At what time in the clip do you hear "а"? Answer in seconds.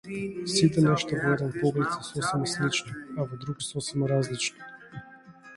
3.17-3.27